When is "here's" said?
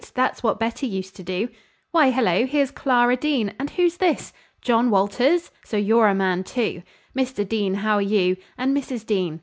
2.47-2.71